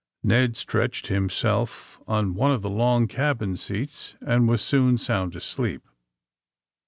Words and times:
Ned 0.23 0.57
stretched 0.57 1.09
himself 1.09 1.99
on 2.07 2.33
one 2.33 2.51
of 2.51 2.63
the 2.63 2.71
long 2.71 3.07
cabin 3.07 3.55
seats 3.55 4.15
and 4.19 4.49
was 4.49 4.63
soon 4.63 4.97
sound 4.97 5.35
asleep. 5.35 5.87